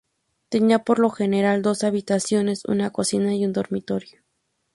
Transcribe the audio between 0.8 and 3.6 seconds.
por lo general dos habitaciones, una cocina y un